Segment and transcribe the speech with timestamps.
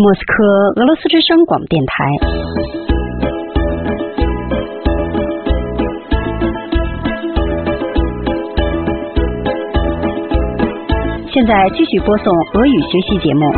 [0.00, 0.43] 莫斯科
[0.77, 2.05] 俄罗斯之声广播电台。
[11.33, 13.51] 现在继续播送俄语学习节目。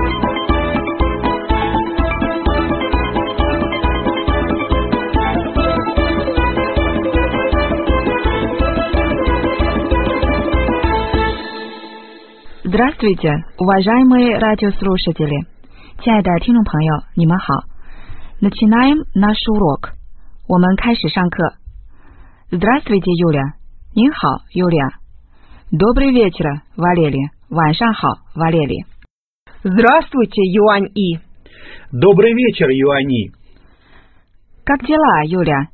[12.64, 13.30] Здравствуйте,
[13.60, 15.52] уважаемые радиослушатели！
[16.03, 17.65] 亲爱的听众朋友，你们好。
[18.41, 19.93] Начинаем наш урок。
[20.47, 21.55] 我们开始上课。
[22.51, 23.55] Здравствуйте, Юля！
[23.95, 27.31] 您好，Юлия。Добрый вечер, Валерий！
[27.51, 28.85] 晚上好，瓦列里。
[29.63, 31.19] Здравствуйте, Юань И.
[31.93, 33.33] Добрый вечер, Юани.
[34.65, 35.69] Как дела, Юля？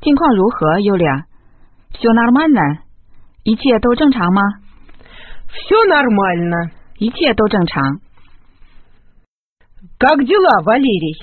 [0.00, 2.78] 近况如何，Юля？Все нормально？
[3.42, 4.40] 一切都正常吗？
[5.48, 6.70] Все нормально.
[6.98, 8.00] 一切都正常。
[9.98, 11.16] Как дела, Валерий?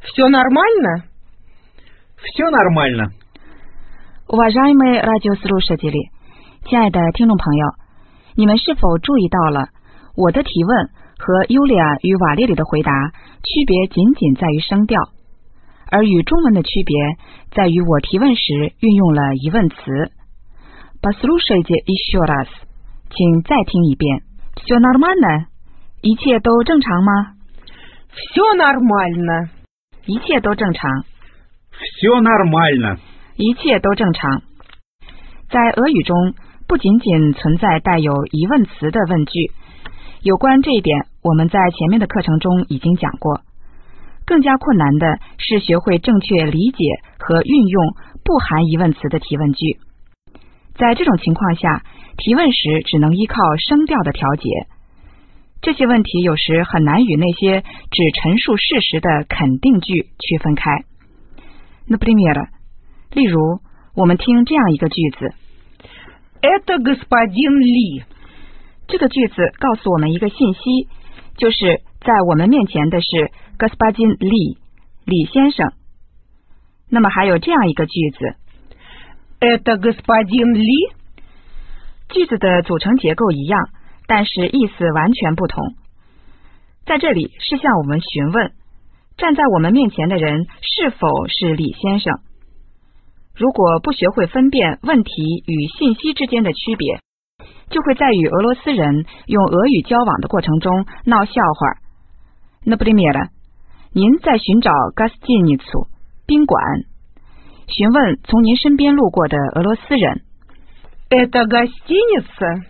[0.00, 1.04] Все нормально?
[2.16, 3.12] Все нормально.
[4.28, 6.10] Уважаемые радиослушатели，
[6.64, 7.66] 亲爱的听众朋友，
[8.34, 9.68] 你们是否注意到了
[10.16, 12.92] 我的提问和尤利亚与瓦列里的回答
[13.44, 15.10] 区别仅仅在于声调，
[15.90, 16.96] 而与中文的区别
[17.52, 19.76] 在于我提问时运用了疑问词。
[21.02, 22.48] Послушайте еще раз，
[23.10, 24.22] 请再听一遍。
[24.64, 25.46] Все нормально？
[26.00, 27.32] 一切都正常吗？
[28.12, 29.50] Все нормально.
[30.06, 31.04] 一切都正常。
[32.00, 32.98] Все нормально.
[33.36, 34.42] 一切都正常。
[35.50, 36.34] 在俄语中，
[36.66, 39.52] 不仅仅存在带有疑问词的问句，
[40.22, 43.42] 有关这一点，我们在前面的课程中已经讲过。
[44.24, 46.84] 更加困难的是学会正确理解
[47.18, 49.78] 和运用不含疑问词的提问句。
[50.74, 51.84] 在这种情况下，
[52.16, 54.48] 提问时只能依靠声调的调节。
[55.62, 60.84] 这些问题有时很难与那些只陈述事实的肯定句区分开。
[61.88, 62.48] Например，
[63.12, 63.60] 例如，
[63.94, 65.34] 我们听这样一个句子，
[66.40, 68.04] Это господин Ли.
[68.86, 70.88] 这个句子告诉我们一个信息，
[71.36, 74.58] 就是在我们面前的是 Господин Ли
[75.04, 75.72] 李先生。
[76.88, 78.36] 那么还有这样一个句子，
[79.40, 80.92] Это господин Ли.
[82.08, 83.68] 句子的组成结构一样，
[84.10, 85.74] 但是意思完全不同。
[86.84, 88.52] 在这里是向我们询问，
[89.16, 92.20] 站在我们面前的人是否是李先生。
[93.34, 97.00] 如果不学会分辨问题与信息之间的区别，
[97.68, 101.80] 就会在与俄罗斯人用俄语交往的过程中闹笑话。
[102.64, 103.28] 那不 пример，
[103.92, 105.88] 您在寻找 гостиницу
[106.26, 106.62] 宾馆，
[107.66, 110.22] 询问从您身边路过的俄罗斯人。
[111.08, 112.69] Это гостиница.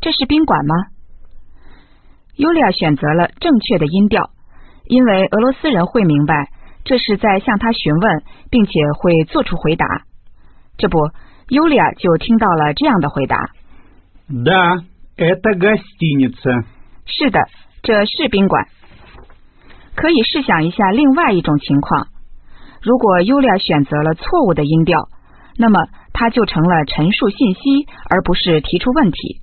[0.00, 0.74] 这是宾馆吗？
[2.36, 4.30] 尤利亚选择了正确的音调，
[4.86, 6.48] 因为俄罗斯人会明白
[6.84, 9.86] 这是在向他询问，并且会做出回答。
[10.78, 10.98] 这不，
[11.48, 13.50] 尤利亚就听到了这样的回答：
[14.28, 14.82] Да,
[15.16, 16.64] это гостиница.
[17.04, 17.40] 是的，
[17.82, 18.66] 这是宾馆。
[19.94, 22.08] 可以试想一下另外一种情况，
[22.80, 25.08] 如果尤利亚选择了错误的音调，
[25.58, 29.42] 那么它就成了陈述信息，而不是提出问题。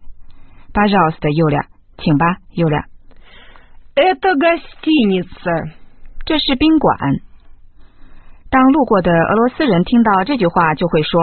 [0.73, 1.65] 巴绍斯的尤利亚，
[1.97, 2.85] 请吧，尤利亚。
[3.95, 5.71] Это гостиница.
[6.25, 6.97] 这是宾馆。
[8.49, 11.21] 当路过的俄罗斯人听到这句话，就会说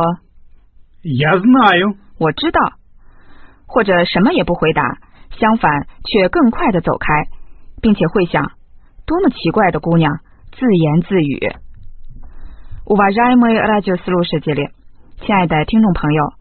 [1.03, 2.61] Я знаю.：“ 我知道。”
[3.67, 4.99] 或者什么也不回答，
[5.39, 7.27] 相反却更快的走开，
[7.83, 8.53] 并且会想：
[9.07, 10.21] 多么奇怪的姑娘，
[10.53, 11.53] 自言自语。
[12.85, 14.71] Уважаемые радиослушатели，
[15.21, 16.33] 亲爱的听众朋友，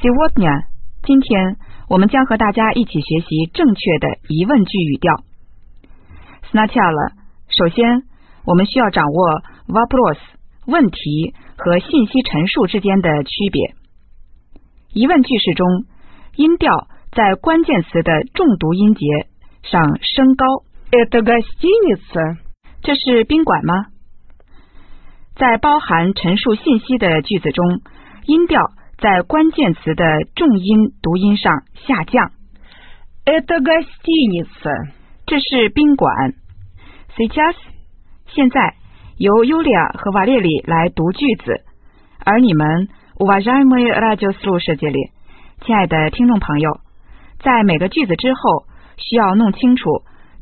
[0.00, 0.64] Сегодня，
[1.02, 1.56] 今天
[1.88, 5.22] 我们将和大家一起学习正确的疑问句语调。
[6.50, 7.12] Сначала，
[7.48, 8.02] 首先
[8.44, 10.18] 我们需要掌握 вопрос
[10.66, 13.74] 问题和信息陈述之间的区别。
[14.92, 15.84] 疑问句式中，
[16.36, 19.06] 音调在关键词的重读音节
[19.62, 20.46] 上升高。
[20.90, 22.38] Это гостиница.
[22.82, 23.86] 这是宾馆吗？
[25.36, 27.80] 在包含陈述信息的句子中，
[28.26, 28.60] 音调
[28.98, 30.04] 在关键词的
[30.34, 32.30] 重音读音上下降。
[33.24, 34.92] Это гостиница.
[35.26, 36.34] 这是宾馆。
[37.16, 37.54] Сейчас，
[38.26, 38.74] 现在
[39.16, 41.64] 由尤利亚和瓦列里来读句子，
[42.24, 45.10] 而你们 уважаемые радиослушатели，
[45.64, 46.80] 亲爱的听众朋友，
[47.40, 48.64] 在每个句子之后
[48.96, 49.84] 需要弄清楚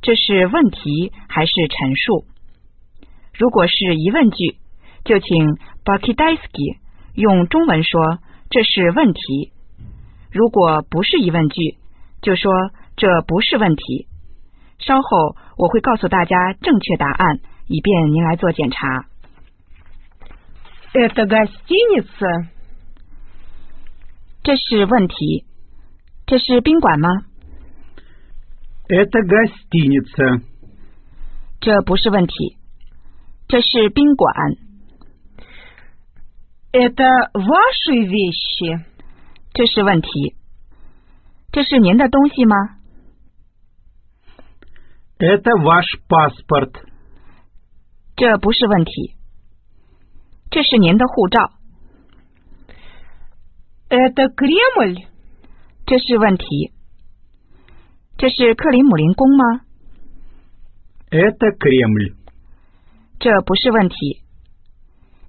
[0.01, 2.25] 这是问题还是陈述。
[3.37, 4.57] 如果是疑问句，
[5.05, 6.79] 就请 Bakidaiski
[7.15, 8.19] 用中文说
[8.51, 9.53] 这是问题；
[10.31, 11.79] 如果不是疑问句，
[12.23, 12.53] 就说
[12.97, 14.09] 这不是问题。
[14.79, 19.07] 稍后我会告诉大家正确答案，以便您来做检查。
[20.93, 22.49] Это гостиница?
[24.43, 25.45] 这是问题。
[26.27, 27.09] 这是宾馆吗？
[28.89, 30.43] Это гостиница.
[31.61, 32.57] 这不是问题。
[33.49, 34.57] 这是宾馆。
[36.75, 38.85] Это ваши вещи?
[39.53, 40.37] 这是问题。
[41.53, 42.79] 这是您的东西吗？
[45.19, 46.85] Это ваш паспорт.
[48.17, 49.17] 这不是问题。
[50.51, 51.53] 这是您的护照。
[53.89, 55.07] Это Кремль?
[55.87, 56.73] 这是问题。
[58.17, 59.63] 这是克里姆林宫吗？
[61.11, 62.15] Это Кремль.
[63.19, 64.23] 这不是问题。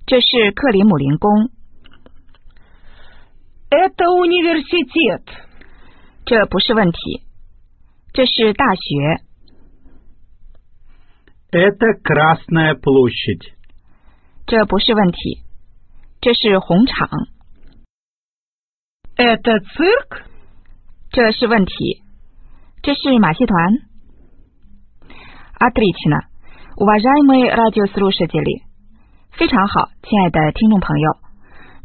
[0.05, 1.49] 这是克里姆林宫。
[3.69, 5.23] Это университет.
[6.25, 7.23] 这不是问题。
[8.13, 9.23] 这是大学。
[11.51, 13.53] Это Красная площадь.
[14.47, 15.43] 这不是问题。
[16.19, 17.09] 这是红场。
[19.15, 20.25] Это цирк?
[21.11, 22.03] 这是问题。
[22.83, 23.91] 这是马戏团。
[25.61, 26.25] Отлично,
[26.75, 28.63] уважаемые радиослушатели，
[29.35, 31.17] 非常好，亲爱的听众朋友。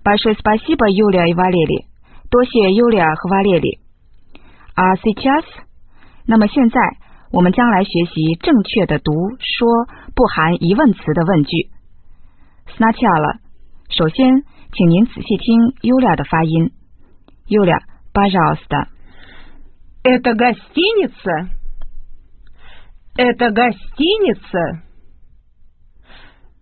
[0.02, 1.86] Большое спасибо, Юлия и Валерий，
[2.30, 5.44] 多谢 Юлия 和 Валерий。А сейчас，
[6.26, 6.80] 那么现在
[7.32, 11.70] 我们将来学习正确的读说不含疑问词的问句。
[12.76, 13.38] Сначала，
[13.88, 16.72] 首先，请您仔细听 Юлия 的发音。
[17.48, 17.80] Юлия,
[18.12, 18.88] пожалуйста。
[20.02, 21.48] Это гостиница?
[23.16, 24.82] Это гостиница?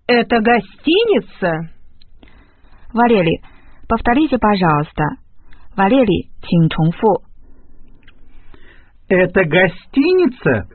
[0.09, 1.71] Это гостиница?
[2.93, 3.43] Валерий,
[3.89, 5.17] повторите, пожалуйста.
[5.77, 7.23] Валерий, 请重复。
[9.09, 10.69] Это гостиница?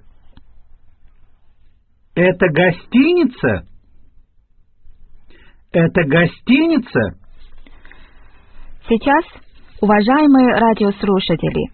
[2.16, 3.66] Это гостиница?
[5.72, 7.16] Это гостиница?
[8.90, 9.24] Сейчас,
[9.82, 11.72] уважаемые радиослушатели，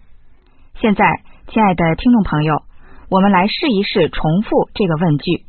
[0.80, 1.04] 现在，
[1.48, 2.62] 亲爱的听众朋友，
[3.08, 5.46] 我们来试一试重复这个问句。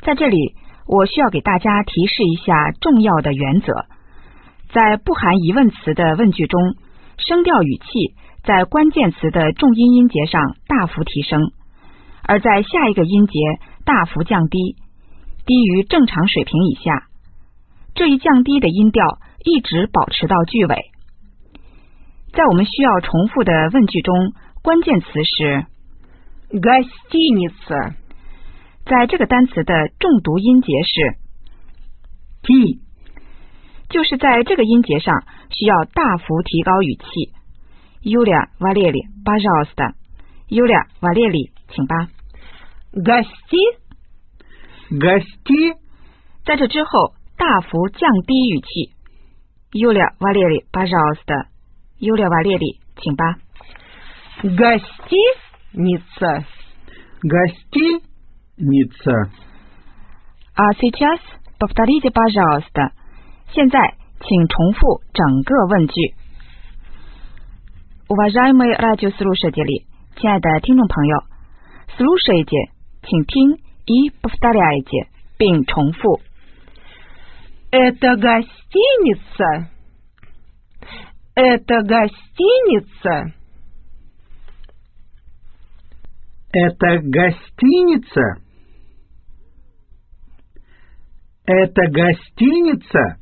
[0.00, 3.86] 在这里， 我需要给大家提示一下重要的原则：
[4.72, 6.60] 在不含疑问词的问句中，
[7.18, 11.52] 声调语气在关键词的重音音节上大幅提升，
[12.22, 13.38] 而在下一个音节
[13.84, 14.76] 大幅降低，
[15.46, 17.06] 低于正常水平以下。
[17.94, 20.90] 这一降低的音调一直保持到句尾。
[22.32, 24.32] 在我们需要重复的问句中，
[24.62, 25.66] 关键词是
[26.50, 27.94] Гостиница.
[28.86, 31.16] 在这个单词的重读音节是，
[32.42, 32.80] Ти.
[33.88, 37.32] 就是在这个音节上需要大幅提高语气。
[38.02, 39.94] Юлия Валерий, пожалуйста.
[40.48, 42.08] Юлия Валерий，请吧。
[42.92, 43.78] Гости?
[44.90, 45.76] Гости.
[46.44, 48.92] 在这之后大幅降低语气。
[49.72, 51.46] Юлия Валерий, пожалуйста.
[52.00, 53.36] Юлия Валерий，请吧。
[55.72, 56.44] Гостиница.
[58.56, 59.30] Гостиница.
[60.54, 61.18] А сейчас
[61.58, 62.92] повторите, пожалуйста.
[63.54, 66.14] 现在，请重复整个问句。
[68.08, 69.86] Уважаемые радиослушатели，
[70.16, 71.24] 亲爱的听众朋友，
[71.96, 72.70] слушайте，
[73.02, 75.08] 请听，и повторяйте，
[75.38, 76.20] 并重复。
[77.70, 79.70] Это гостиница.
[81.34, 83.32] Это гостиница.
[86.52, 88.42] Это гостиница?
[91.46, 93.16] Это гостиница?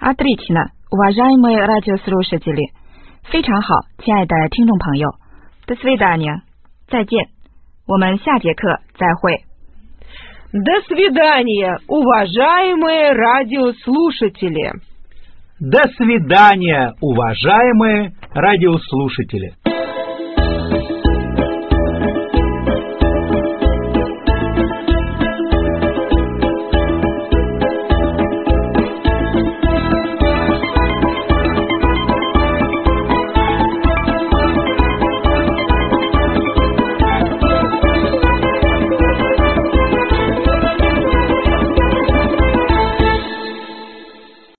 [0.00, 2.72] Отлично, уважаемые радиослушатели，
[3.30, 5.10] 非常好，亲爱的听众朋友。
[5.66, 6.42] До свидания，
[6.88, 7.28] 再见，
[7.86, 9.44] 我们下节课再会。
[10.52, 14.72] До свидания, уважаемые радиослушатели.
[15.60, 19.52] До свидания, уважаемые радиослушатели.